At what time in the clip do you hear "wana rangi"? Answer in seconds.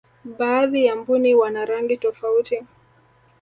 1.35-1.97